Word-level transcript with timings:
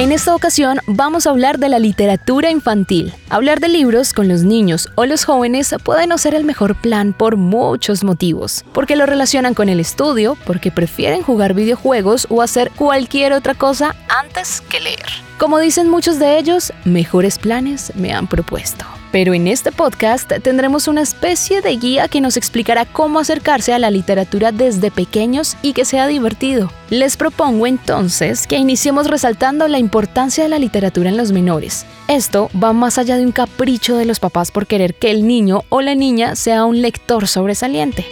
En 0.00 0.12
esta 0.12 0.34
ocasión 0.34 0.78
vamos 0.86 1.26
a 1.26 1.30
hablar 1.30 1.58
de 1.58 1.68
la 1.68 1.78
literatura 1.78 2.50
infantil. 2.50 3.12
Hablar 3.28 3.60
de 3.60 3.68
libros 3.68 4.14
con 4.14 4.28
los 4.28 4.44
niños 4.44 4.88
o 4.94 5.04
los 5.04 5.26
jóvenes 5.26 5.74
puede 5.84 6.06
no 6.06 6.16
ser 6.16 6.34
el 6.34 6.42
mejor 6.42 6.74
plan 6.74 7.12
por 7.12 7.36
muchos 7.36 8.02
motivos. 8.02 8.64
Porque 8.72 8.96
lo 8.96 9.04
relacionan 9.04 9.52
con 9.52 9.68
el 9.68 9.78
estudio, 9.78 10.38
porque 10.46 10.70
prefieren 10.70 11.20
jugar 11.20 11.52
videojuegos 11.52 12.26
o 12.30 12.40
hacer 12.40 12.70
cualquier 12.70 13.34
otra 13.34 13.52
cosa 13.52 13.94
antes 14.08 14.62
que 14.62 14.80
leer. 14.80 15.04
Como 15.36 15.58
dicen 15.58 15.90
muchos 15.90 16.18
de 16.18 16.38
ellos, 16.38 16.72
mejores 16.86 17.38
planes 17.38 17.92
me 17.94 18.14
han 18.14 18.26
propuesto. 18.26 18.86
Pero 19.12 19.34
en 19.34 19.48
este 19.48 19.72
podcast 19.72 20.30
tendremos 20.42 20.86
una 20.86 21.02
especie 21.02 21.60
de 21.60 21.76
guía 21.76 22.08
que 22.08 22.20
nos 22.20 22.36
explicará 22.36 22.84
cómo 22.84 23.18
acercarse 23.18 23.72
a 23.72 23.78
la 23.78 23.90
literatura 23.90 24.52
desde 24.52 24.90
pequeños 24.90 25.56
y 25.62 25.72
que 25.72 25.84
sea 25.84 26.06
divertido. 26.06 26.70
Les 26.90 27.16
propongo 27.16 27.66
entonces 27.66 28.46
que 28.46 28.56
iniciemos 28.56 29.08
resaltando 29.08 29.66
la 29.68 29.78
importancia 29.78 30.44
de 30.44 30.50
la 30.50 30.58
literatura 30.58 31.10
en 31.10 31.16
los 31.16 31.32
menores. 31.32 31.86
Esto 32.08 32.50
va 32.62 32.72
más 32.72 32.98
allá 32.98 33.16
de 33.16 33.24
un 33.24 33.32
capricho 33.32 33.96
de 33.96 34.04
los 34.04 34.20
papás 34.20 34.52
por 34.52 34.66
querer 34.66 34.94
que 34.94 35.10
el 35.10 35.26
niño 35.26 35.64
o 35.68 35.80
la 35.80 35.94
niña 35.94 36.36
sea 36.36 36.64
un 36.64 36.80
lector 36.80 37.26
sobresaliente. 37.26 38.06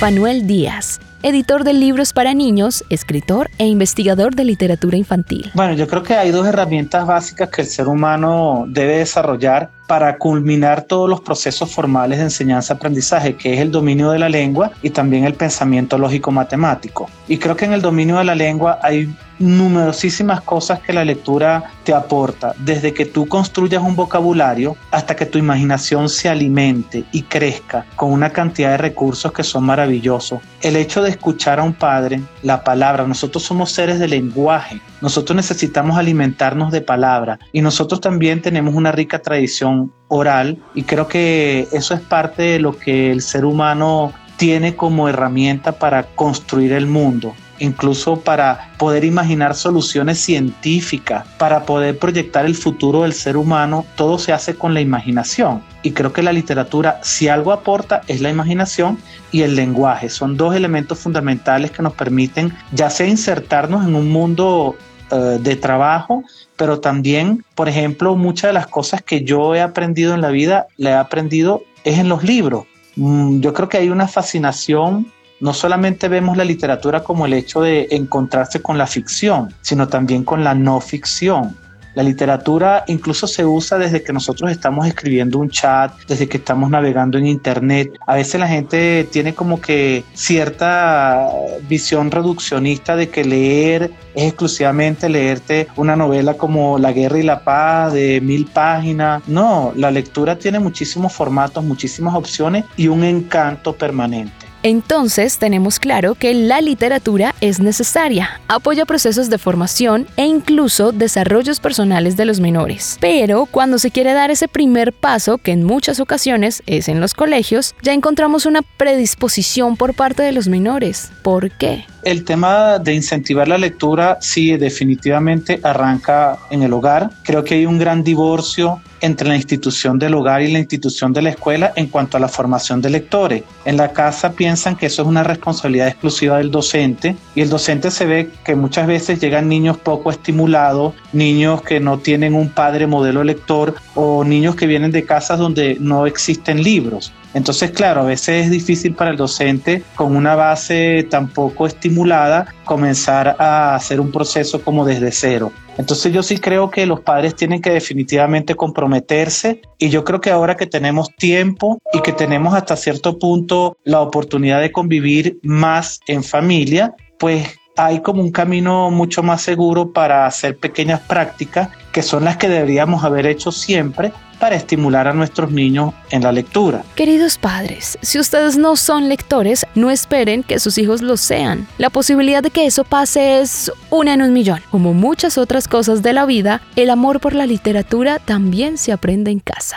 Manuel 0.00 0.46
Díaz 0.46 1.00
editor 1.22 1.64
de 1.64 1.74
libros 1.74 2.12
para 2.12 2.34
niños, 2.34 2.84
escritor 2.90 3.50
e 3.58 3.66
investigador 3.66 4.34
de 4.34 4.44
literatura 4.44 4.96
infantil. 4.96 5.50
Bueno, 5.54 5.74
yo 5.74 5.86
creo 5.86 6.02
que 6.02 6.14
hay 6.14 6.30
dos 6.30 6.46
herramientas 6.46 7.06
básicas 7.06 7.48
que 7.48 7.62
el 7.62 7.68
ser 7.68 7.88
humano 7.88 8.64
debe 8.68 8.98
desarrollar 8.98 9.70
para 9.90 10.18
culminar 10.18 10.82
todos 10.82 11.10
los 11.10 11.20
procesos 11.20 11.68
formales 11.68 12.18
de 12.18 12.24
enseñanza-aprendizaje, 12.26 13.34
que 13.34 13.54
es 13.54 13.58
el 13.58 13.72
dominio 13.72 14.12
de 14.12 14.20
la 14.20 14.28
lengua 14.28 14.70
y 14.82 14.90
también 14.90 15.24
el 15.24 15.34
pensamiento 15.34 15.98
lógico-matemático. 15.98 17.10
Y 17.26 17.38
creo 17.38 17.56
que 17.56 17.64
en 17.64 17.72
el 17.72 17.82
dominio 17.82 18.18
de 18.18 18.24
la 18.24 18.36
lengua 18.36 18.78
hay 18.84 19.12
numerosísimas 19.40 20.42
cosas 20.42 20.80
que 20.80 20.92
la 20.92 21.04
lectura 21.04 21.64
te 21.82 21.94
aporta, 21.94 22.54
desde 22.58 22.92
que 22.92 23.06
tú 23.06 23.26
construyas 23.26 23.82
un 23.82 23.96
vocabulario 23.96 24.76
hasta 24.90 25.16
que 25.16 25.26
tu 25.26 25.38
imaginación 25.38 26.08
se 26.08 26.28
alimente 26.28 27.04
y 27.10 27.22
crezca 27.22 27.86
con 27.96 28.12
una 28.12 28.30
cantidad 28.30 28.70
de 28.72 28.76
recursos 28.76 29.32
que 29.32 29.42
son 29.42 29.64
maravillosos. 29.64 30.40
El 30.60 30.76
hecho 30.76 31.02
de 31.02 31.10
escuchar 31.10 31.58
a 31.58 31.62
un 31.62 31.72
padre, 31.72 32.20
la 32.42 32.62
palabra, 32.62 33.06
nosotros 33.06 33.42
somos 33.42 33.72
seres 33.72 33.98
de 33.98 34.08
lenguaje, 34.08 34.78
nosotros 35.00 35.34
necesitamos 35.34 35.96
alimentarnos 35.96 36.70
de 36.70 36.82
palabra 36.82 37.38
y 37.50 37.62
nosotros 37.62 38.02
también 38.02 38.42
tenemos 38.42 38.74
una 38.74 38.92
rica 38.92 39.20
tradición 39.20 39.79
oral 40.08 40.58
y 40.74 40.82
creo 40.82 41.08
que 41.08 41.68
eso 41.72 41.94
es 41.94 42.00
parte 42.00 42.42
de 42.42 42.58
lo 42.58 42.76
que 42.76 43.10
el 43.10 43.22
ser 43.22 43.44
humano 43.44 44.12
tiene 44.36 44.74
como 44.74 45.08
herramienta 45.08 45.72
para 45.72 46.04
construir 46.04 46.72
el 46.72 46.86
mundo 46.86 47.34
incluso 47.60 48.20
para 48.20 48.72
poder 48.78 49.04
imaginar 49.04 49.54
soluciones 49.54 50.18
científicas, 50.18 51.26
para 51.38 51.64
poder 51.64 51.98
proyectar 51.98 52.44
el 52.44 52.56
futuro 52.56 53.02
del 53.02 53.12
ser 53.12 53.36
humano, 53.36 53.86
todo 53.96 54.18
se 54.18 54.32
hace 54.32 54.56
con 54.56 54.74
la 54.74 54.80
imaginación. 54.80 55.62
Y 55.82 55.92
creo 55.92 56.12
que 56.12 56.22
la 56.22 56.32
literatura, 56.32 57.00
si 57.02 57.28
algo 57.28 57.52
aporta, 57.52 58.02
es 58.08 58.20
la 58.20 58.30
imaginación 58.30 58.98
y 59.30 59.42
el 59.42 59.54
lenguaje. 59.54 60.08
Son 60.08 60.36
dos 60.36 60.54
elementos 60.54 60.98
fundamentales 60.98 61.70
que 61.70 61.82
nos 61.82 61.94
permiten 61.94 62.52
ya 62.72 62.90
sea 62.90 63.06
insertarnos 63.06 63.86
en 63.86 63.94
un 63.94 64.10
mundo 64.10 64.76
eh, 65.10 65.38
de 65.40 65.56
trabajo, 65.56 66.24
pero 66.56 66.80
también, 66.80 67.44
por 67.54 67.68
ejemplo, 67.68 68.16
muchas 68.16 68.50
de 68.50 68.52
las 68.54 68.66
cosas 68.66 69.02
que 69.02 69.24
yo 69.24 69.54
he 69.54 69.60
aprendido 69.60 70.14
en 70.14 70.20
la 70.20 70.30
vida, 70.30 70.66
la 70.76 70.90
he 70.90 70.94
aprendido 70.94 71.62
es 71.84 71.98
en 71.98 72.08
los 72.08 72.22
libros. 72.22 72.64
Mm, 72.96 73.40
yo 73.40 73.52
creo 73.52 73.68
que 73.68 73.78
hay 73.78 73.90
una 73.90 74.08
fascinación 74.08 75.06
no 75.40 75.54
solamente 75.54 76.08
vemos 76.08 76.36
la 76.36 76.44
literatura 76.44 77.02
como 77.02 77.26
el 77.26 77.32
hecho 77.32 77.62
de 77.62 77.88
encontrarse 77.90 78.60
con 78.60 78.76
la 78.76 78.86
ficción, 78.86 79.52
sino 79.62 79.88
también 79.88 80.22
con 80.22 80.44
la 80.44 80.54
no 80.54 80.80
ficción. 80.80 81.56
La 81.94 82.02
literatura 82.02 82.84
incluso 82.86 83.26
se 83.26 83.44
usa 83.44 83.78
desde 83.78 84.02
que 84.02 84.12
nosotros 84.12 84.50
estamos 84.50 84.86
escribiendo 84.86 85.38
un 85.38 85.50
chat, 85.50 85.92
desde 86.06 86.28
que 86.28 86.36
estamos 86.36 86.70
navegando 86.70 87.18
en 87.18 87.26
internet. 87.26 87.92
A 88.06 88.14
veces 88.14 88.40
la 88.40 88.48
gente 88.48 89.08
tiene 89.10 89.34
como 89.34 89.60
que 89.60 90.04
cierta 90.14 91.28
visión 91.68 92.10
reduccionista 92.10 92.96
de 92.96 93.08
que 93.08 93.24
leer 93.24 93.90
es 94.14 94.24
exclusivamente 94.24 95.08
leerte 95.08 95.68
una 95.76 95.96
novela 95.96 96.34
como 96.34 96.78
La 96.78 96.92
Guerra 96.92 97.18
y 97.18 97.22
la 97.22 97.44
Paz 97.44 97.92
de 97.92 98.20
mil 98.20 98.46
páginas. 98.46 99.22
No, 99.26 99.72
la 99.76 99.90
lectura 99.90 100.36
tiene 100.38 100.58
muchísimos 100.58 101.12
formatos, 101.12 101.64
muchísimas 101.64 102.14
opciones 102.14 102.64
y 102.76 102.88
un 102.88 103.04
encanto 103.04 103.74
permanente. 103.74 104.49
Entonces 104.62 105.38
tenemos 105.38 105.78
claro 105.78 106.14
que 106.14 106.34
la 106.34 106.60
literatura 106.60 107.34
es 107.40 107.60
necesaria, 107.60 108.40
apoya 108.46 108.84
procesos 108.84 109.30
de 109.30 109.38
formación 109.38 110.06
e 110.16 110.26
incluso 110.26 110.92
desarrollos 110.92 111.60
personales 111.60 112.16
de 112.16 112.26
los 112.26 112.40
menores. 112.40 112.98
Pero 113.00 113.46
cuando 113.46 113.78
se 113.78 113.90
quiere 113.90 114.12
dar 114.12 114.30
ese 114.30 114.48
primer 114.48 114.92
paso, 114.92 115.38
que 115.38 115.52
en 115.52 115.64
muchas 115.64 115.98
ocasiones 115.98 116.62
es 116.66 116.88
en 116.88 117.00
los 117.00 117.14
colegios, 117.14 117.74
ya 117.82 117.92
encontramos 117.92 118.44
una 118.44 118.60
predisposición 118.62 119.76
por 119.76 119.94
parte 119.94 120.22
de 120.22 120.32
los 120.32 120.48
menores. 120.48 121.10
¿Por 121.22 121.50
qué? 121.50 121.86
El 122.02 122.24
tema 122.24 122.78
de 122.78 122.94
incentivar 122.94 123.46
la 123.46 123.58
lectura 123.58 124.16
sí 124.20 124.56
definitivamente 124.56 125.60
arranca 125.62 126.38
en 126.50 126.62
el 126.62 126.72
hogar. 126.72 127.10
Creo 127.24 127.44
que 127.44 127.56
hay 127.56 127.66
un 127.66 127.78
gran 127.78 128.02
divorcio 128.02 128.80
entre 129.00 129.28
la 129.28 129.36
institución 129.36 129.98
del 129.98 130.14
hogar 130.14 130.42
y 130.42 130.52
la 130.52 130.58
institución 130.58 131.12
de 131.12 131.22
la 131.22 131.30
escuela 131.30 131.72
en 131.76 131.86
cuanto 131.86 132.16
a 132.16 132.20
la 132.20 132.28
formación 132.28 132.80
de 132.80 132.90
lectores. 132.90 133.42
En 133.64 133.76
la 133.76 133.92
casa 133.92 134.32
piensan 134.32 134.76
que 134.76 134.86
eso 134.86 135.02
es 135.02 135.08
una 135.08 135.22
responsabilidad 135.22 135.88
exclusiva 135.88 136.38
del 136.38 136.50
docente 136.50 137.16
y 137.34 137.40
el 137.40 137.48
docente 137.48 137.90
se 137.90 138.06
ve 138.06 138.30
que 138.44 138.54
muchas 138.54 138.86
veces 138.86 139.20
llegan 139.20 139.48
niños 139.48 139.78
poco 139.78 140.10
estimulados, 140.10 140.94
niños 141.12 141.62
que 141.62 141.80
no 141.80 141.98
tienen 141.98 142.34
un 142.34 142.50
padre 142.50 142.86
modelo 142.86 143.24
lector 143.24 143.74
o 143.94 144.24
niños 144.24 144.56
que 144.56 144.66
vienen 144.66 144.90
de 144.90 145.04
casas 145.04 145.38
donde 145.38 145.76
no 145.80 146.06
existen 146.06 146.62
libros. 146.62 147.12
Entonces, 147.32 147.70
claro, 147.70 148.00
a 148.00 148.04
veces 148.04 148.46
es 148.46 148.50
difícil 148.50 148.94
para 148.94 149.12
el 149.12 149.16
docente 149.16 149.84
con 149.94 150.16
una 150.16 150.34
base 150.34 151.06
tan 151.08 151.28
poco 151.28 151.66
estimulada 151.90 152.54
comenzar 152.64 153.36
a 153.40 153.74
hacer 153.74 154.00
un 154.00 154.12
proceso 154.12 154.62
como 154.62 154.84
desde 154.84 155.10
cero. 155.10 155.50
Entonces 155.76 156.12
yo 156.12 156.22
sí 156.22 156.38
creo 156.38 156.70
que 156.70 156.86
los 156.86 157.00
padres 157.00 157.34
tienen 157.34 157.60
que 157.60 157.70
definitivamente 157.70 158.54
comprometerse 158.54 159.60
y 159.78 159.88
yo 159.88 160.04
creo 160.04 160.20
que 160.20 160.30
ahora 160.30 160.56
que 160.56 160.66
tenemos 160.66 161.10
tiempo 161.16 161.78
y 161.92 162.00
que 162.00 162.12
tenemos 162.12 162.54
hasta 162.54 162.76
cierto 162.76 163.18
punto 163.18 163.76
la 163.82 164.00
oportunidad 164.02 164.60
de 164.60 164.70
convivir 164.70 165.38
más 165.42 166.00
en 166.06 166.22
familia, 166.22 166.94
pues 167.18 167.58
hay 167.76 168.00
como 168.02 168.22
un 168.22 168.30
camino 168.30 168.90
mucho 168.90 169.22
más 169.22 169.42
seguro 169.42 169.92
para 169.92 170.26
hacer 170.26 170.58
pequeñas 170.58 171.00
prácticas 171.00 171.70
que 171.92 172.02
son 172.02 172.24
las 172.24 172.36
que 172.36 172.48
deberíamos 172.48 173.02
haber 173.02 173.26
hecho 173.26 173.50
siempre 173.50 174.12
para 174.40 174.56
estimular 174.56 175.06
a 175.06 175.12
nuestros 175.12 175.52
niños 175.52 175.94
en 176.10 176.22
la 176.22 176.32
lectura. 176.32 176.82
Queridos 176.96 177.38
padres, 177.38 177.98
si 178.02 178.18
ustedes 178.18 178.56
no 178.56 178.74
son 178.74 179.08
lectores, 179.08 179.66
no 179.76 179.90
esperen 179.90 180.42
que 180.42 180.58
sus 180.58 180.78
hijos 180.78 181.02
lo 181.02 181.16
sean. 181.16 181.68
La 181.78 181.90
posibilidad 181.90 182.42
de 182.42 182.50
que 182.50 182.66
eso 182.66 182.82
pase 182.82 183.40
es 183.40 183.70
una 183.90 184.14
en 184.14 184.22
un 184.22 184.32
millón. 184.32 184.60
Como 184.70 184.94
muchas 184.94 185.38
otras 185.38 185.68
cosas 185.68 186.02
de 186.02 186.12
la 186.12 186.26
vida, 186.26 186.62
el 186.74 186.90
amor 186.90 187.20
por 187.20 187.34
la 187.34 187.46
literatura 187.46 188.18
también 188.18 188.78
se 188.78 188.90
aprende 188.92 189.30
en 189.30 189.40
casa. 189.40 189.76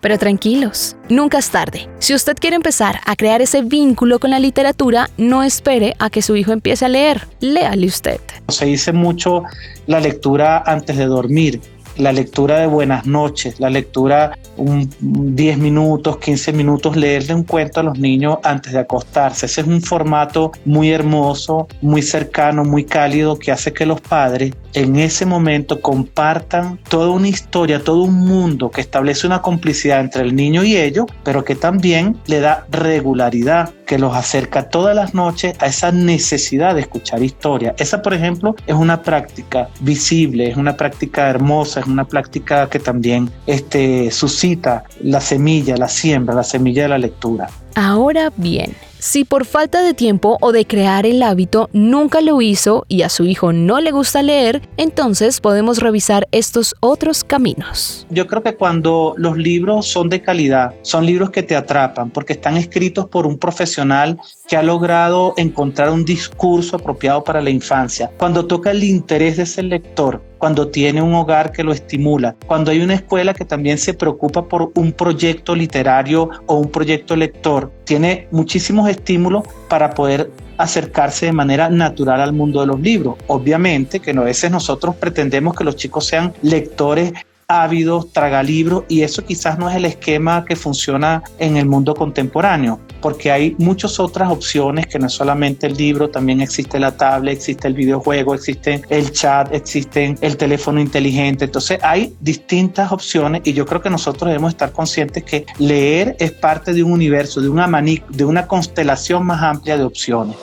Pero 0.00 0.18
tranquilos, 0.18 0.96
nunca 1.08 1.38
es 1.38 1.50
tarde. 1.50 1.88
Si 1.98 2.14
usted 2.14 2.36
quiere 2.36 2.56
empezar 2.56 3.00
a 3.06 3.16
crear 3.16 3.42
ese 3.42 3.62
vínculo 3.62 4.18
con 4.18 4.30
la 4.30 4.38
literatura, 4.38 5.10
no 5.16 5.42
espere 5.42 5.94
a 5.98 6.10
que 6.10 6.22
su 6.22 6.36
hijo 6.36 6.52
empiece 6.52 6.84
a 6.84 6.88
leer. 6.88 7.26
Léale 7.40 7.86
usted. 7.86 8.20
Se 8.48 8.66
dice 8.66 8.92
mucho 8.92 9.42
la 9.86 10.00
lectura 10.00 10.62
antes 10.66 10.96
de 10.96 11.06
dormir 11.06 11.60
la 11.98 12.12
lectura 12.12 12.58
de 12.58 12.66
buenas 12.66 13.06
noches, 13.06 13.58
la 13.60 13.70
lectura 13.70 14.38
un 14.56 14.90
10 15.00 15.58
minutos, 15.58 16.18
15 16.18 16.52
minutos, 16.52 16.96
leerle 16.96 17.34
un 17.34 17.44
cuento 17.44 17.80
a 17.80 17.82
los 17.82 17.98
niños 17.98 18.38
antes 18.42 18.72
de 18.72 18.80
acostarse. 18.80 19.46
Ese 19.46 19.60
es 19.60 19.66
un 19.66 19.82
formato 19.82 20.52
muy 20.64 20.90
hermoso, 20.90 21.68
muy 21.82 22.02
cercano, 22.02 22.64
muy 22.64 22.84
cálido 22.84 23.38
que 23.38 23.52
hace 23.52 23.72
que 23.72 23.86
los 23.86 24.00
padres 24.00 24.54
en 24.72 24.96
ese 24.96 25.24
momento 25.24 25.80
compartan 25.80 26.78
toda 26.88 27.10
una 27.10 27.28
historia, 27.28 27.82
todo 27.82 28.02
un 28.02 28.26
mundo 28.26 28.70
que 28.70 28.80
establece 28.80 29.26
una 29.26 29.40
complicidad 29.42 30.00
entre 30.00 30.22
el 30.22 30.36
niño 30.36 30.64
y 30.64 30.76
ellos, 30.76 31.06
pero 31.24 31.44
que 31.44 31.54
también 31.54 32.16
le 32.26 32.40
da 32.40 32.66
regularidad 32.70 33.72
que 33.86 33.98
los 33.98 34.14
acerca 34.14 34.68
todas 34.68 34.94
las 34.94 35.14
noches 35.14 35.56
a 35.60 35.66
esa 35.66 35.92
necesidad 35.92 36.74
de 36.74 36.82
escuchar 36.82 37.22
historia. 37.22 37.74
Esa, 37.78 38.02
por 38.02 38.12
ejemplo, 38.12 38.54
es 38.66 38.74
una 38.74 39.02
práctica 39.02 39.68
visible, 39.80 40.50
es 40.50 40.56
una 40.56 40.76
práctica 40.76 41.30
hermosa, 41.30 41.80
es 41.80 41.86
una 41.86 42.04
práctica 42.04 42.68
que 42.68 42.80
también 42.80 43.30
este, 43.46 44.10
suscita 44.10 44.84
la 45.00 45.20
semilla, 45.20 45.76
la 45.76 45.88
siembra, 45.88 46.34
la 46.34 46.44
semilla 46.44 46.82
de 46.82 46.88
la 46.88 46.98
lectura. 46.98 47.48
Ahora 47.78 48.32
bien, 48.38 48.74
si 48.98 49.24
por 49.24 49.44
falta 49.44 49.82
de 49.82 49.92
tiempo 49.92 50.38
o 50.40 50.50
de 50.50 50.64
crear 50.64 51.04
el 51.04 51.22
hábito 51.22 51.68
nunca 51.74 52.22
lo 52.22 52.40
hizo 52.40 52.86
y 52.88 53.02
a 53.02 53.10
su 53.10 53.26
hijo 53.26 53.52
no 53.52 53.82
le 53.82 53.90
gusta 53.90 54.22
leer, 54.22 54.62
entonces 54.78 55.42
podemos 55.42 55.80
revisar 55.80 56.26
estos 56.32 56.74
otros 56.80 57.22
caminos. 57.22 58.06
Yo 58.08 58.26
creo 58.26 58.42
que 58.42 58.56
cuando 58.56 59.12
los 59.18 59.36
libros 59.36 59.88
son 59.88 60.08
de 60.08 60.22
calidad, 60.22 60.72
son 60.80 61.04
libros 61.04 61.28
que 61.28 61.42
te 61.42 61.54
atrapan 61.54 62.08
porque 62.08 62.32
están 62.32 62.56
escritos 62.56 63.10
por 63.10 63.26
un 63.26 63.36
profesional 63.36 64.18
que 64.48 64.56
ha 64.56 64.62
logrado 64.62 65.34
encontrar 65.36 65.90
un 65.90 66.06
discurso 66.06 66.76
apropiado 66.76 67.24
para 67.24 67.42
la 67.42 67.50
infancia, 67.50 68.10
cuando 68.16 68.46
toca 68.46 68.70
el 68.70 68.82
interés 68.84 69.36
de 69.36 69.42
ese 69.42 69.62
lector, 69.62 70.22
cuando 70.46 70.68
tiene 70.68 71.02
un 71.02 71.12
hogar 71.12 71.50
que 71.50 71.64
lo 71.64 71.72
estimula, 71.72 72.36
cuando 72.46 72.70
hay 72.70 72.80
una 72.80 72.94
escuela 72.94 73.34
que 73.34 73.44
también 73.44 73.78
se 73.78 73.94
preocupa 73.94 74.46
por 74.46 74.70
un 74.76 74.92
proyecto 74.92 75.56
literario 75.56 76.30
o 76.46 76.58
un 76.58 76.70
proyecto 76.70 77.16
lector, 77.16 77.72
tiene 77.82 78.28
muchísimos 78.30 78.88
estímulos 78.88 79.42
para 79.68 79.90
poder 79.90 80.30
acercarse 80.56 81.26
de 81.26 81.32
manera 81.32 81.68
natural 81.68 82.20
al 82.20 82.32
mundo 82.32 82.60
de 82.60 82.68
los 82.68 82.78
libros. 82.78 83.16
Obviamente 83.26 83.98
que 83.98 84.12
a 84.12 84.20
veces 84.20 84.52
nosotros 84.52 84.94
pretendemos 84.94 85.56
que 85.56 85.64
los 85.64 85.74
chicos 85.74 86.06
sean 86.06 86.32
lectores 86.42 87.12
ávidos, 87.48 88.12
tragalibros, 88.12 88.84
y 88.88 89.02
eso 89.02 89.24
quizás 89.24 89.58
no 89.58 89.68
es 89.68 89.76
el 89.76 89.84
esquema 89.84 90.44
que 90.44 90.54
funciona 90.54 91.22
en 91.38 91.56
el 91.56 91.66
mundo 91.66 91.94
contemporáneo, 91.94 92.80
porque 93.00 93.30
hay 93.30 93.54
muchas 93.58 93.98
otras 94.00 94.30
opciones 94.30 94.86
que 94.86 94.98
no 94.98 95.06
es 95.06 95.12
solamente 95.12 95.66
el 95.66 95.76
libro, 95.76 96.08
también 96.08 96.40
existe 96.40 96.78
la 96.78 96.96
tablet, 96.96 97.34
existe 97.36 97.68
el 97.68 97.74
videojuego, 97.74 98.34
existe 98.34 98.82
el 98.88 99.12
chat, 99.12 99.52
existe 99.52 100.16
el 100.20 100.36
teléfono 100.36 100.80
inteligente, 100.80 101.46
entonces 101.46 101.78
hay 101.82 102.14
distintas 102.20 102.92
opciones 102.92 103.42
y 103.44 103.52
yo 103.52 103.66
creo 103.66 103.80
que 103.80 103.90
nosotros 103.90 104.28
debemos 104.28 104.52
estar 104.52 104.72
conscientes 104.72 105.24
que 105.24 105.46
leer 105.58 106.16
es 106.18 106.32
parte 106.32 106.72
de 106.72 106.82
un 106.82 106.92
universo, 106.92 107.40
de 107.40 107.48
un 107.48 107.60
abanico, 107.60 108.06
de 108.10 108.24
una 108.24 108.46
constelación 108.46 109.26
más 109.26 109.42
amplia 109.42 109.76
de 109.76 109.84
opciones. 109.84 110.36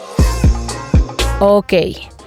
Ok, 1.40 1.74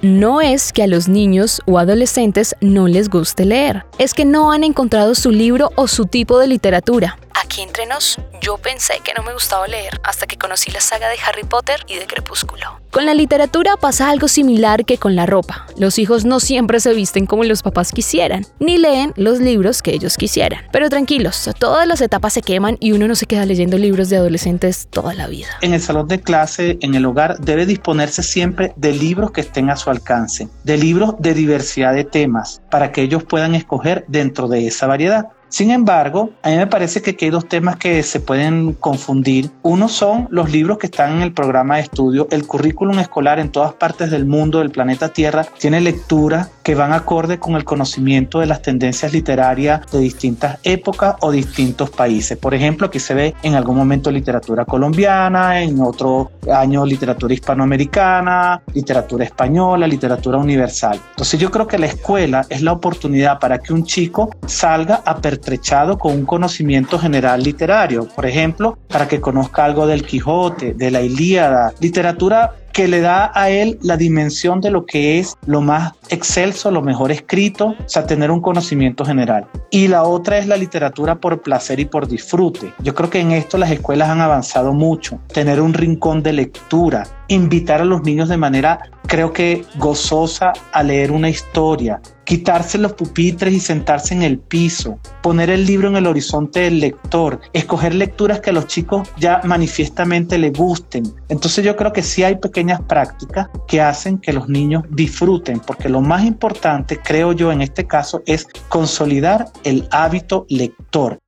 no 0.01 0.41
es 0.41 0.71
que 0.71 0.83
a 0.83 0.87
los 0.87 1.07
niños 1.07 1.61
o 1.65 1.79
adolescentes 1.79 2.55
no 2.61 2.87
les 2.87 3.09
guste 3.09 3.45
leer, 3.45 3.85
es 3.97 4.13
que 4.13 4.25
no 4.25 4.51
han 4.51 4.63
encontrado 4.63 5.15
su 5.15 5.31
libro 5.31 5.71
o 5.75 5.87
su 5.87 6.05
tipo 6.05 6.37
de 6.37 6.47
literatura. 6.47 7.17
Aquí 7.57 7.63
entre 7.63 7.87
nos, 7.87 8.19
yo 8.39 8.59
pensé 8.59 8.99
que 9.03 9.13
no 9.17 9.23
me 9.23 9.33
gustaba 9.33 9.67
leer 9.67 9.99
hasta 10.03 10.27
que 10.27 10.37
conocí 10.37 10.69
la 10.69 10.79
saga 10.79 11.09
de 11.09 11.15
Harry 11.27 11.41
Potter 11.41 11.79
y 11.87 11.95
de 11.95 12.05
Crepúsculo. 12.05 12.79
Con 12.91 13.07
la 13.07 13.15
literatura 13.15 13.77
pasa 13.77 14.11
algo 14.11 14.27
similar 14.27 14.85
que 14.85 14.99
con 14.99 15.15
la 15.15 15.25
ropa. 15.25 15.65
Los 15.75 15.97
hijos 15.97 16.23
no 16.23 16.39
siempre 16.39 16.79
se 16.79 16.93
visten 16.93 17.25
como 17.25 17.43
los 17.43 17.63
papás 17.63 17.91
quisieran, 17.91 18.45
ni 18.59 18.77
leen 18.77 19.11
los 19.15 19.39
libros 19.39 19.81
que 19.81 19.91
ellos 19.91 20.17
quisieran. 20.17 20.61
Pero 20.71 20.89
tranquilos, 20.89 21.49
todas 21.57 21.87
las 21.87 21.99
etapas 22.01 22.33
se 22.33 22.43
queman 22.43 22.77
y 22.79 22.91
uno 22.91 23.07
no 23.07 23.15
se 23.15 23.25
queda 23.25 23.43
leyendo 23.45 23.79
libros 23.79 24.09
de 24.09 24.17
adolescentes 24.17 24.87
toda 24.91 25.15
la 25.15 25.25
vida. 25.25 25.47
En 25.61 25.73
el 25.73 25.81
salón 25.81 26.07
de 26.07 26.21
clase, 26.21 26.77
en 26.81 26.93
el 26.93 27.05
hogar, 27.05 27.39
debe 27.39 27.65
disponerse 27.65 28.21
siempre 28.21 28.71
de 28.75 28.93
libros 28.93 29.31
que 29.31 29.41
estén 29.41 29.71
a 29.71 29.77
su 29.77 29.89
alcance, 29.89 30.47
de 30.63 30.77
libros 30.77 31.15
de 31.17 31.33
diversidad 31.33 31.95
de 31.95 32.03
temas, 32.03 32.61
para 32.69 32.91
que 32.91 33.01
ellos 33.01 33.23
puedan 33.23 33.55
escoger 33.55 34.05
dentro 34.07 34.47
de 34.47 34.67
esa 34.67 34.85
variedad. 34.85 35.29
Sin 35.49 35.71
embargo, 35.71 36.31
a 36.43 36.49
mí 36.49 36.57
me 36.57 36.67
parece 36.67 37.01
que 37.01 37.25
hay 37.25 37.31
dos 37.31 37.47
temas 37.47 37.77
que 37.77 38.03
se 38.03 38.19
pueden 38.19 38.73
confundir. 38.73 39.49
Uno 39.63 39.87
son 39.87 40.27
los 40.29 40.51
libros 40.51 40.77
que 40.77 40.87
están 40.87 41.17
en 41.17 41.21
el 41.21 41.33
programa 41.33 41.77
de 41.77 41.83
estudio. 41.83 42.27
El 42.31 42.45
currículum 42.45 42.99
escolar 42.99 43.39
en 43.39 43.49
todas 43.49 43.73
partes 43.73 44.11
del 44.11 44.25
mundo, 44.25 44.59
del 44.59 44.71
planeta 44.71 45.09
Tierra, 45.09 45.45
tiene 45.57 45.79
lecturas 45.79 46.49
que 46.63 46.75
van 46.75 46.91
acorde 46.91 47.39
con 47.39 47.55
el 47.55 47.63
conocimiento 47.63 48.39
de 48.39 48.45
las 48.45 48.61
tendencias 48.61 49.13
literarias 49.13 49.81
de 49.91 49.99
distintas 49.99 50.59
épocas 50.63 51.15
o 51.21 51.31
distintos 51.31 51.89
países. 51.89 52.37
Por 52.37 52.53
ejemplo, 52.53 52.87
aquí 52.87 52.99
se 52.99 53.13
ve 53.13 53.35
en 53.41 53.55
algún 53.55 53.77
momento 53.77 54.11
literatura 54.11 54.65
colombiana, 54.65 55.61
en 55.61 55.79
otro 55.79 56.31
año 56.51 56.85
literatura 56.85 57.33
hispanoamericana, 57.33 58.61
literatura 58.73 59.23
española, 59.23 59.87
literatura 59.87 60.37
universal. 60.37 60.99
Entonces 61.11 61.39
yo 61.39 61.49
creo 61.51 61.67
que 61.67 61.77
la 61.77 61.87
escuela 61.87 62.45
es 62.49 62.61
la 62.61 62.73
oportunidad 62.73 63.39
para 63.39 63.59
que 63.59 63.73
un 63.73 63.85
chico 63.85 64.29
salga 64.45 65.01
a 65.05 65.15
pertrechado 65.37 65.99
con 65.99 66.13
un 66.13 66.25
conocimiento 66.25 66.97
general 66.97 67.43
literario. 67.43 68.07
Por 68.07 68.25
ejemplo, 68.25 68.77
para 68.87 69.07
que 69.07 69.21
conozca 69.21 69.65
algo 69.65 69.85
del 69.85 70.03
Quijote, 70.03 70.73
de 70.73 70.91
la 70.91 71.01
Ilíada, 71.01 71.73
literatura 71.79 72.55
que 72.77 72.87
le 72.87 73.01
da 73.01 73.31
a 73.33 73.49
él 73.49 73.79
la 73.81 73.97
dimensión 73.97 74.61
de 74.61 74.69
lo 74.69 74.85
que 74.85 75.17
es 75.17 75.35
lo 75.47 75.61
más 75.61 75.93
excelso, 76.09 76.69
lo 76.69 76.83
mejor 76.83 77.11
escrito, 77.11 77.69
o 77.69 77.89
sea, 77.89 78.05
tener 78.05 78.29
un 78.29 78.39
conocimiento 78.39 79.03
general. 79.03 79.47
Y 79.71 79.87
la 79.87 80.03
otra 80.03 80.37
es 80.37 80.45
la 80.45 80.57
literatura 80.57 81.15
por 81.15 81.41
placer 81.41 81.79
y 81.79 81.85
por 81.85 82.07
disfrute. 82.07 82.73
Yo 82.83 82.93
creo 82.93 83.09
que 83.09 83.19
en 83.19 83.31
esto 83.31 83.57
las 83.57 83.71
escuelas 83.71 84.09
han 84.09 84.21
avanzado 84.21 84.73
mucho. 84.73 85.19
Tener 85.33 85.59
un 85.59 85.73
rincón 85.73 86.21
de 86.21 86.33
lectura, 86.33 87.07
invitar 87.29 87.81
a 87.81 87.85
los 87.85 88.03
niños 88.03 88.29
de 88.29 88.37
manera, 88.37 88.79
creo 89.07 89.33
que 89.33 89.65
gozosa, 89.77 90.53
a 90.71 90.83
leer 90.83 91.11
una 91.11 91.29
historia, 91.29 91.99
quitarse 92.25 92.77
los 92.77 92.93
pupitres 92.93 93.53
y 93.53 93.59
sentarse 93.59 94.13
en 94.13 94.21
el 94.21 94.37
piso, 94.37 94.99
poner 95.21 95.49
el 95.49 95.65
libro 95.65 95.87
en 95.87 95.95
el 95.95 96.07
horizonte 96.07 96.59
del 96.59 96.81
lector, 96.81 97.39
escoger 97.53 97.95
lecturas 97.95 98.41
que 98.41 98.49
a 98.49 98.53
los 98.53 98.67
chicos 98.67 99.07
ya 99.17 99.39
manifiestamente 99.45 100.37
les 100.37 100.51
gusten. 100.51 101.03
Entonces 101.29 101.63
yo 101.63 101.75
creo 101.77 101.93
que 101.93 102.03
sí 102.03 102.23
hay 102.23 102.35
prácticas 102.81 103.47
que 103.67 103.81
hacen 103.81 104.17
que 104.17 104.33
los 104.33 104.47
niños 104.49 104.83
disfruten, 104.89 105.59
porque 105.59 105.89
lo 105.89 106.01
más 106.01 106.23
importante, 106.25 106.99
creo 106.99 107.31
yo, 107.31 107.51
en 107.51 107.61
este 107.61 107.87
caso 107.87 108.21
es 108.25 108.47
consolidar 108.69 109.47
el 109.63 109.87
hábito 109.91 110.45
lector. 110.49 111.19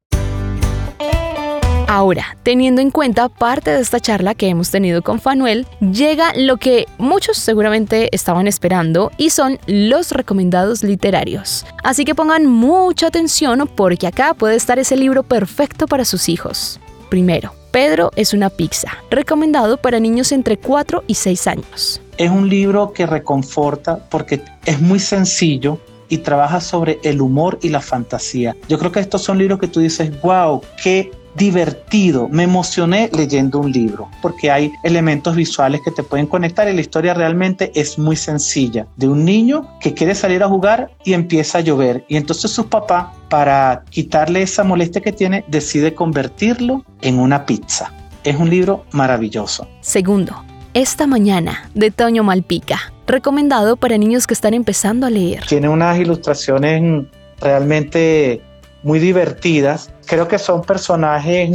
Ahora, 1.89 2.38
teniendo 2.44 2.81
en 2.81 2.91
cuenta 2.91 3.30
parte 3.30 3.71
de 3.71 3.81
esta 3.81 4.00
charla 4.00 4.36
que 4.36 4.47
hemos 4.47 4.69
tenido 4.69 5.01
con 5.01 5.19
Fanuel, 5.19 5.65
llega 5.80 6.33
lo 6.36 6.57
que 6.57 6.86
muchos 7.00 7.38
seguramente 7.38 8.09
estaban 8.15 8.45
esperando 8.45 9.12
y 9.18 9.31
son 9.31 9.57
los 9.65 10.12
recomendados 10.12 10.83
literarios. 10.83 11.65
Así 11.83 12.06
que 12.06 12.13
pongan 12.13 12.45
mucha 12.45 13.07
atención 13.07 13.68
porque 13.75 14.06
acá 14.06 14.35
puede 14.35 14.56
estar 14.56 14.77
ese 14.77 14.97
libro 14.97 15.24
perfecto 15.24 15.88
para 15.88 16.06
sus 16.06 16.30
hijos. 16.30 16.80
Primero, 17.09 17.53
Pedro 17.71 18.12
es 18.16 18.33
una 18.33 18.50
pizza, 18.50 18.89
recomendado 19.10 19.77
para 19.77 20.00
niños 20.00 20.31
entre 20.31 20.57
4 20.57 21.04
y 21.07 21.16
6 21.16 21.48
años. 21.48 22.01
Es 22.18 22.31
un 22.31 22.50
libro 22.50 22.94
que 22.94 23.06
reconforta 23.06 23.98
porque 24.10 24.42
es 24.66 24.81
muy 24.81 25.00
sencillo, 25.00 25.80
y 26.10 26.18
trabaja 26.18 26.60
sobre 26.60 27.00
el 27.04 27.21
humor 27.21 27.59
y 27.61 27.69
la 27.69 27.81
fantasía. 27.81 28.56
Yo 28.68 28.80
creo 28.80 28.92
que 28.92 28.99
estos 28.99 29.21
son 29.21 29.38
libros 29.38 29.59
que 29.59 29.68
tú 29.68 29.80
dices, 29.80 30.11
wow, 30.21 30.61
qué 30.81 31.11
divertido, 31.35 32.28
me 32.28 32.44
emocioné 32.44 33.09
leyendo 33.14 33.59
un 33.59 33.71
libro, 33.71 34.09
porque 34.21 34.52
hay 34.52 34.73
elementos 34.83 35.35
visuales 35.35 35.81
que 35.85 35.92
te 35.92 36.04
pueden 36.04 36.26
conectar 36.26 36.68
y 36.68 36.73
la 36.73 36.81
historia 36.81 37.14
realmente 37.14 37.71
es 37.76 37.97
muy 37.97 38.16
sencilla, 38.16 38.88
de 38.97 39.07
un 39.07 39.23
niño 39.23 39.69
que 39.80 39.94
quiere 39.94 40.16
salir 40.16 40.44
a 40.44 40.49
jugar 40.49 40.92
y 41.06 41.14
empieza 41.14 41.59
a 41.59 41.61
llover 41.61 42.04
y 42.07 42.18
entonces 42.18 42.52
su 42.52 42.68
papá, 42.68 43.14
para 43.30 43.83
quitarle 43.90 44.42
esa 44.42 44.64
molestia 44.64 45.02
que 45.02 45.12
tiene, 45.12 45.45
decide 45.48 45.94
convertirlo 45.94 46.83
en 47.02 47.19
una 47.19 47.45
pizza. 47.45 47.94
Es 48.24 48.36
un 48.36 48.50
libro 48.50 48.86
maravilloso. 48.92 49.68
Segundo, 49.81 50.44
esta 50.74 51.07
mañana 51.07 51.69
de 51.74 51.92
Toño 51.92 52.24
Malpica, 52.24 52.92
recomendado 53.07 53.78
para 53.78 53.98
niños 53.98 54.28
que 54.28 54.33
están 54.33 54.54
empezando 54.54 55.07
a 55.07 55.09
leer. 55.09 55.45
Tiene 55.48 55.69
unas 55.69 55.98
ilustraciones 55.98 57.06
realmente 57.40 58.42
muy 58.83 59.00
divertidas. 59.00 59.92
Creo 60.06 60.28
que 60.28 60.38
son 60.38 60.62
personajes 60.64 61.50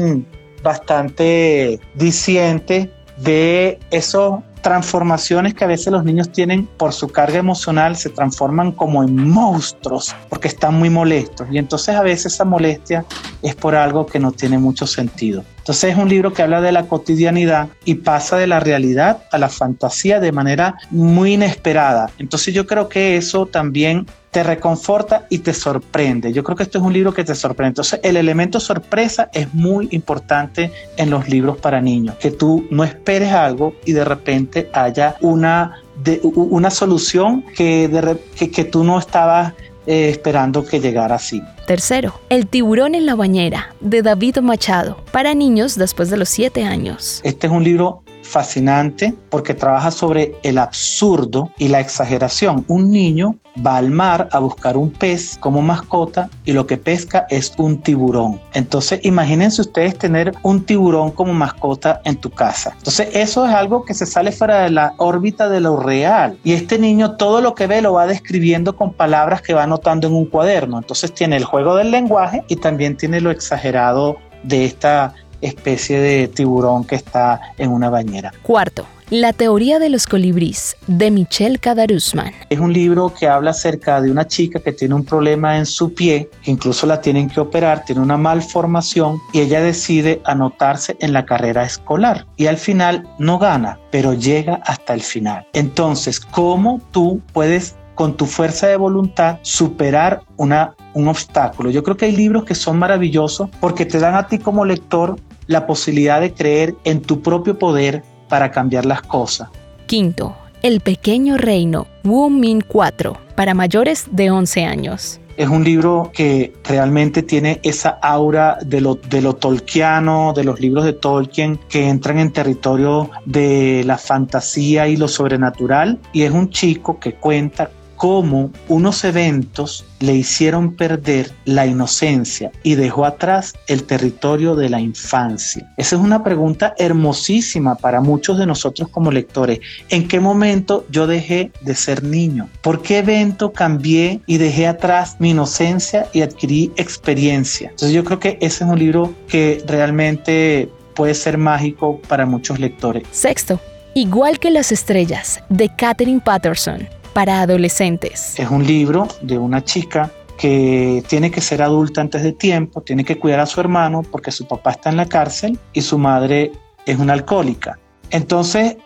bastante 0.62 1.78
discientes 1.94 2.88
de 3.18 3.78
esas 3.90 4.40
transformaciones 4.64 5.52
que 5.52 5.62
a 5.62 5.66
veces 5.66 5.92
los 5.92 6.04
niños 6.04 6.32
tienen 6.32 6.66
por 6.66 6.94
su 6.94 7.08
carga 7.08 7.38
emocional, 7.38 7.96
se 7.96 8.08
transforman 8.08 8.72
como 8.72 9.04
en 9.04 9.28
monstruos 9.28 10.16
porque 10.30 10.48
están 10.48 10.74
muy 10.74 10.88
molestos 10.88 11.46
y 11.52 11.58
entonces 11.58 11.94
a 11.94 12.02
veces 12.02 12.32
esa 12.32 12.46
molestia 12.46 13.04
es 13.42 13.54
por 13.54 13.74
algo 13.74 14.06
que 14.06 14.18
no 14.18 14.32
tiene 14.32 14.56
mucho 14.56 14.86
sentido. 14.86 15.44
Entonces 15.58 15.92
es 15.92 15.98
un 15.98 16.08
libro 16.08 16.32
que 16.32 16.42
habla 16.42 16.62
de 16.62 16.72
la 16.72 16.88
cotidianidad 16.88 17.68
y 17.84 17.96
pasa 17.96 18.38
de 18.38 18.46
la 18.46 18.58
realidad 18.58 19.24
a 19.30 19.36
la 19.36 19.50
fantasía 19.50 20.18
de 20.18 20.32
manera 20.32 20.76
muy 20.90 21.34
inesperada. 21.34 22.10
Entonces 22.18 22.54
yo 22.54 22.66
creo 22.66 22.88
que 22.88 23.18
eso 23.18 23.44
también 23.44 24.06
te 24.34 24.42
reconforta 24.42 25.26
y 25.30 25.38
te 25.38 25.54
sorprende. 25.54 26.32
Yo 26.32 26.42
creo 26.42 26.56
que 26.56 26.64
esto 26.64 26.78
es 26.78 26.84
un 26.84 26.92
libro 26.92 27.14
que 27.14 27.22
te 27.22 27.36
sorprende. 27.36 27.68
Entonces, 27.68 28.00
el 28.02 28.16
elemento 28.16 28.58
sorpresa 28.58 29.30
es 29.32 29.54
muy 29.54 29.86
importante 29.92 30.72
en 30.96 31.08
los 31.08 31.28
libros 31.28 31.58
para 31.58 31.80
niños, 31.80 32.16
que 32.16 32.32
tú 32.32 32.66
no 32.68 32.82
esperes 32.82 33.32
algo 33.32 33.76
y 33.84 33.92
de 33.92 34.04
repente 34.04 34.53
haya 34.72 35.16
una, 35.20 35.82
una 36.22 36.70
solución 36.70 37.44
que, 37.56 37.88
de, 37.88 38.48
que, 38.48 38.64
tú 38.64 38.84
no 38.84 38.98
estabas 38.98 39.52
eh, 39.86 40.08
esperando 40.10 40.64
que 40.64 40.80
llegara 40.80 41.16
así. 41.16 41.42
Tercero, 41.66 42.20
El 42.28 42.46
tiburón 42.46 42.94
en 42.94 43.06
la 43.06 43.14
bañera, 43.14 43.74
de 43.80 44.02
David 44.02 44.38
Machado, 44.38 44.98
para 45.12 45.34
niños 45.34 45.76
después 45.76 46.10
de 46.10 46.16
los 46.16 46.28
7 46.28 46.64
años. 46.64 47.20
Este 47.24 47.46
es 47.46 47.52
un 47.52 47.64
libro 47.64 48.03
fascinante 48.24 49.14
porque 49.30 49.54
trabaja 49.54 49.90
sobre 49.90 50.34
el 50.42 50.58
absurdo 50.58 51.50
y 51.58 51.68
la 51.68 51.80
exageración. 51.80 52.64
Un 52.68 52.90
niño 52.90 53.36
va 53.64 53.76
al 53.76 53.90
mar 53.90 54.28
a 54.32 54.38
buscar 54.38 54.76
un 54.76 54.90
pez 54.90 55.36
como 55.38 55.62
mascota 55.62 56.28
y 56.44 56.52
lo 56.52 56.66
que 56.66 56.76
pesca 56.76 57.26
es 57.30 57.52
un 57.58 57.80
tiburón. 57.80 58.40
Entonces 58.52 59.00
imagínense 59.04 59.60
ustedes 59.60 59.96
tener 59.96 60.32
un 60.42 60.64
tiburón 60.64 61.10
como 61.10 61.32
mascota 61.34 62.00
en 62.04 62.16
tu 62.16 62.30
casa. 62.30 62.72
Entonces 62.78 63.08
eso 63.12 63.46
es 63.46 63.52
algo 63.52 63.84
que 63.84 63.94
se 63.94 64.06
sale 64.06 64.32
fuera 64.32 64.62
de 64.62 64.70
la 64.70 64.94
órbita 64.96 65.48
de 65.48 65.60
lo 65.60 65.76
real. 65.76 66.38
Y 66.42 66.54
este 66.54 66.78
niño 66.78 67.16
todo 67.16 67.40
lo 67.40 67.54
que 67.54 67.66
ve 67.66 67.82
lo 67.82 67.92
va 67.92 68.06
describiendo 68.06 68.74
con 68.74 68.92
palabras 68.92 69.42
que 69.42 69.54
va 69.54 69.64
anotando 69.64 70.08
en 70.08 70.14
un 70.14 70.26
cuaderno. 70.26 70.78
Entonces 70.78 71.12
tiene 71.12 71.36
el 71.36 71.44
juego 71.44 71.76
del 71.76 71.90
lenguaje 71.90 72.42
y 72.48 72.56
también 72.56 72.96
tiene 72.96 73.20
lo 73.20 73.30
exagerado 73.30 74.16
de 74.44 74.64
esta 74.64 75.14
especie 75.48 75.98
de 76.00 76.28
tiburón 76.28 76.84
que 76.84 76.96
está 76.96 77.40
en 77.58 77.70
una 77.70 77.90
bañera. 77.90 78.32
Cuarto, 78.42 78.86
la 79.10 79.32
teoría 79.32 79.78
de 79.78 79.90
los 79.90 80.06
colibrís 80.06 80.76
de 80.86 81.10
Michelle 81.10 81.58
Kadarusman. 81.58 82.32
Es 82.48 82.58
un 82.58 82.72
libro 82.72 83.12
que 83.12 83.28
habla 83.28 83.50
acerca 83.50 84.00
de 84.00 84.10
una 84.10 84.26
chica 84.26 84.60
que 84.60 84.72
tiene 84.72 84.94
un 84.94 85.04
problema 85.04 85.58
en 85.58 85.66
su 85.66 85.92
pie, 85.92 86.30
que 86.42 86.50
incluso 86.50 86.86
la 86.86 87.00
tienen 87.00 87.28
que 87.28 87.40
operar, 87.40 87.84
tiene 87.84 88.00
una 88.00 88.16
malformación 88.16 89.20
y 89.32 89.40
ella 89.40 89.60
decide 89.60 90.22
anotarse 90.24 90.96
en 91.00 91.12
la 91.12 91.26
carrera 91.26 91.64
escolar 91.64 92.26
y 92.36 92.46
al 92.46 92.56
final 92.56 93.06
no 93.18 93.38
gana, 93.38 93.78
pero 93.90 94.14
llega 94.14 94.60
hasta 94.64 94.94
el 94.94 95.02
final. 95.02 95.46
Entonces, 95.52 96.18
¿cómo 96.18 96.80
tú 96.90 97.20
puedes 97.32 97.76
con 97.94 98.16
tu 98.16 98.26
fuerza 98.26 98.66
de 98.66 98.76
voluntad 98.76 99.38
superar 99.42 100.22
una, 100.36 100.74
un 100.94 101.08
obstáculo. 101.08 101.70
Yo 101.70 101.82
creo 101.82 101.96
que 101.96 102.06
hay 102.06 102.16
libros 102.16 102.44
que 102.44 102.54
son 102.54 102.78
maravillosos 102.78 103.50
porque 103.60 103.86
te 103.86 103.98
dan 103.98 104.14
a 104.14 104.26
ti 104.26 104.38
como 104.38 104.64
lector 104.64 105.16
la 105.46 105.66
posibilidad 105.66 106.20
de 106.20 106.32
creer 106.32 106.74
en 106.84 107.02
tu 107.02 107.20
propio 107.20 107.58
poder 107.58 108.02
para 108.28 108.50
cambiar 108.50 108.86
las 108.86 109.02
cosas. 109.02 109.48
Quinto, 109.86 110.34
El 110.62 110.80
pequeño 110.80 111.36
reino, 111.36 111.86
Wu 112.04 112.30
Min 112.30 112.62
4, 112.62 113.16
para 113.36 113.54
mayores 113.54 114.06
de 114.10 114.30
11 114.30 114.64
años. 114.64 115.20
Es 115.36 115.48
un 115.48 115.64
libro 115.64 116.12
que 116.14 116.52
realmente 116.62 117.22
tiene 117.22 117.58
esa 117.64 117.90
aura 118.00 118.58
de 118.64 118.80
lo, 118.80 118.94
de 118.94 119.20
lo 119.20 119.34
tolkiano, 119.34 120.32
de 120.32 120.44
los 120.44 120.60
libros 120.60 120.84
de 120.84 120.92
Tolkien, 120.92 121.58
que 121.68 121.88
entran 121.88 122.20
en 122.20 122.32
territorio 122.32 123.10
de 123.24 123.82
la 123.84 123.98
fantasía 123.98 124.86
y 124.86 124.96
lo 124.96 125.08
sobrenatural. 125.08 125.98
Y 126.12 126.22
es 126.22 126.30
un 126.30 126.50
chico 126.50 127.00
que 127.00 127.14
cuenta 127.14 127.70
cómo 128.04 128.50
unos 128.68 129.02
eventos 129.02 129.82
le 129.98 130.12
hicieron 130.12 130.76
perder 130.76 131.32
la 131.46 131.64
inocencia 131.64 132.52
y 132.62 132.74
dejó 132.74 133.06
atrás 133.06 133.54
el 133.66 133.84
territorio 133.84 134.54
de 134.54 134.68
la 134.68 134.78
infancia. 134.78 135.72
Esa 135.78 135.96
es 135.96 136.02
una 136.02 136.22
pregunta 136.22 136.74
hermosísima 136.76 137.76
para 137.76 138.02
muchos 138.02 138.36
de 138.36 138.44
nosotros 138.44 138.90
como 138.90 139.10
lectores. 139.10 139.60
¿En 139.88 140.06
qué 140.06 140.20
momento 140.20 140.84
yo 140.90 141.06
dejé 141.06 141.50
de 141.62 141.74
ser 141.74 142.04
niño? 142.04 142.50
¿Por 142.60 142.82
qué 142.82 142.98
evento 142.98 143.52
cambié 143.52 144.20
y 144.26 144.36
dejé 144.36 144.66
atrás 144.66 145.16
mi 145.18 145.30
inocencia 145.30 146.06
y 146.12 146.20
adquirí 146.20 146.72
experiencia? 146.76 147.70
Entonces 147.70 147.92
yo 147.92 148.04
creo 148.04 148.20
que 148.20 148.36
ese 148.42 148.64
es 148.64 148.70
un 148.70 148.78
libro 148.78 149.14
que 149.28 149.64
realmente 149.66 150.68
puede 150.94 151.14
ser 151.14 151.38
mágico 151.38 152.02
para 152.06 152.26
muchos 152.26 152.58
lectores. 152.58 153.04
Sexto, 153.12 153.58
Igual 153.96 154.40
que 154.40 154.50
las 154.50 154.72
estrellas, 154.72 155.40
de 155.48 155.68
Catherine 155.68 156.20
Patterson 156.20 156.88
para 157.14 157.40
adolescentes. 157.40 158.38
Es 158.38 158.50
un 158.50 158.66
libro 158.66 159.08
de 159.22 159.38
una 159.38 159.64
chica 159.64 160.10
que 160.36 161.02
tiene 161.06 161.30
que 161.30 161.40
ser 161.40 161.62
adulta 161.62 162.00
antes 162.00 162.22
de 162.22 162.32
tiempo, 162.32 162.82
tiene 162.82 163.04
que 163.04 163.18
cuidar 163.18 163.40
a 163.40 163.46
su 163.46 163.60
hermano 163.60 164.02
porque 164.02 164.30
su 164.30 164.46
papá 164.46 164.72
está 164.72 164.90
en 164.90 164.96
la 164.96 165.06
cárcel 165.06 165.58
y 165.72 165.80
su 165.80 165.96
madre 165.96 166.52
es 166.84 166.98
una 166.98 167.12
alcohólica. 167.12 167.78
Entonces, 168.10 168.76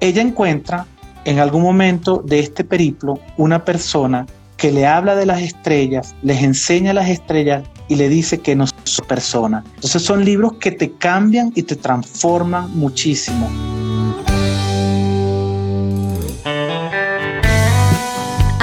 ella 0.00 0.22
encuentra 0.22 0.86
en 1.24 1.40
algún 1.40 1.62
momento 1.62 2.22
de 2.24 2.40
este 2.40 2.62
periplo 2.62 3.18
una 3.36 3.64
persona 3.64 4.26
que 4.56 4.70
le 4.72 4.86
habla 4.86 5.14
de 5.14 5.24
las 5.24 5.40
estrellas, 5.40 6.14
les 6.22 6.42
enseña 6.42 6.92
las 6.92 7.08
estrellas 7.08 7.62
y 7.88 7.94
le 7.94 8.08
dice 8.08 8.40
que 8.40 8.54
no 8.54 8.64
es 8.64 8.74
persona. 9.06 9.64
Entonces 9.76 10.02
son 10.02 10.24
libros 10.24 10.54
que 10.54 10.72
te 10.72 10.92
cambian 10.92 11.52
y 11.54 11.62
te 11.62 11.76
transforman 11.76 12.76
muchísimo. 12.76 13.48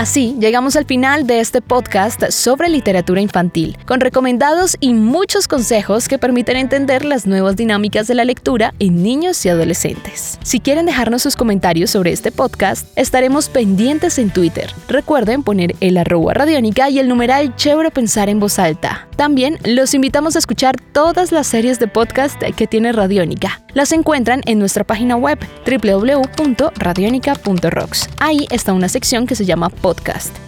Así 0.05 0.38
llegamos 0.39 0.75
al 0.75 0.85
final 0.85 1.25
de 1.25 1.39
este 1.39 1.63
podcast 1.63 2.29
sobre 2.29 2.69
literatura 2.69 3.21
infantil, 3.21 3.75
con 3.88 4.01
recomendados 4.01 4.77
y 4.79 4.93
muchos 4.93 5.47
consejos 5.47 6.07
que 6.07 6.19
permiten 6.19 6.57
entender 6.57 7.03
las 7.03 7.25
nuevas 7.25 7.55
dinámicas 7.55 8.05
de 8.05 8.13
la 8.13 8.24
lectura 8.24 8.75
en 8.77 9.01
niños 9.01 9.43
y 9.47 9.50
adolescentes. 9.50 10.38
Si 10.43 10.59
quieren 10.59 10.85
dejarnos 10.85 11.24
sus 11.24 11.35
comentarios 11.35 11.89
sobre 11.89 12.12
este 12.12 12.31
podcast, 12.31 12.88
estaremos 12.95 13.50
pendientes 13.50 14.19
en 14.19 14.29
Twitter. 14.29 14.71
Recuerden 14.88 15.41
poner 15.41 15.75
el 15.79 15.97
arroba 15.97 16.35
radiónica 16.35 16.88
y 16.91 17.00
el 17.00 17.07
numeral 17.07 17.55
chévere 17.55 17.89
pensar 17.89 18.29
en 18.29 18.39
voz 18.39 18.59
alta. 18.59 19.07
También 19.15 19.57
los 19.63 19.95
invitamos 19.95 20.35
a 20.35 20.39
escuchar 20.39 20.75
todas 20.91 21.31
las 21.31 21.47
series 21.47 21.79
de 21.79 21.88
podcast 21.88 22.39
que 22.55 22.67
tiene 22.67 22.91
Radiónica. 22.91 23.62
Las 23.74 23.91
encuentran 23.91 24.41
en 24.45 24.59
nuestra 24.59 24.83
página 24.83 25.15
web 25.15 25.39
www.radionica.rocks. 25.65 28.09
Ahí 28.19 28.45
está 28.51 28.74
una 28.74 28.88
sección 28.88 29.25
que 29.25 29.33
se 29.35 29.45
llama 29.45 29.69
podcast. 29.69 29.94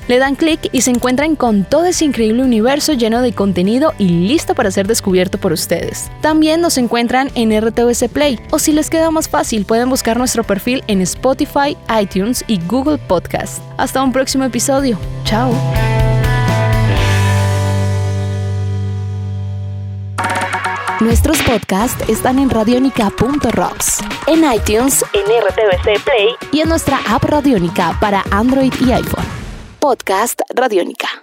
Le 0.07 0.19
dan 0.19 0.35
clic 0.35 0.69
y 0.71 0.81
se 0.81 0.91
encuentran 0.91 1.35
con 1.35 1.63
todo 1.65 1.85
ese 1.85 2.05
increíble 2.05 2.43
universo 2.43 2.93
lleno 2.93 3.21
de 3.21 3.33
contenido 3.33 3.93
y 3.97 4.07
listo 4.07 4.55
para 4.55 4.71
ser 4.71 4.87
descubierto 4.87 5.37
por 5.37 5.51
ustedes. 5.51 6.09
También 6.21 6.61
nos 6.61 6.77
encuentran 6.77 7.29
en 7.35 7.51
RTVC 7.59 8.09
Play 8.09 8.39
o 8.51 8.59
si 8.59 8.71
les 8.71 8.89
queda 8.89 9.11
más 9.11 9.27
fácil 9.27 9.65
pueden 9.65 9.89
buscar 9.89 10.17
nuestro 10.17 10.43
perfil 10.43 10.83
en 10.87 11.01
Spotify, 11.01 11.77
iTunes 11.99 12.43
y 12.47 12.59
Google 12.67 12.97
Podcast. 12.97 13.61
Hasta 13.77 14.01
un 14.01 14.11
próximo 14.11 14.43
episodio. 14.45 14.97
Chao. 15.25 15.53
Nuestros 20.99 21.39
podcasts 21.43 22.09
están 22.09 22.39
en 22.39 22.49
radionica.rocks, 22.49 23.99
en 24.25 24.51
iTunes, 24.51 25.05
en 25.13 25.25
RTVC 25.25 26.03
Play 26.03 26.35
y 26.51 26.61
en 26.61 26.69
nuestra 26.69 26.99
app 27.07 27.23
Radionica 27.23 27.95
para 28.01 28.23
Android 28.31 28.73
y 28.81 28.91
iPhone. 28.93 29.26
Podcast 29.79 30.41
Radionica. 30.57 31.21